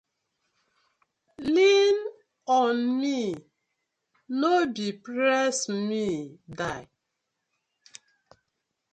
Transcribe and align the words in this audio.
Lean 1.53 1.95
on 2.47 2.99
me, 2.99 3.35
no 4.29 4.65
be 4.65 4.87
press 5.03 5.69
me 5.89 6.39
die: 6.49 6.87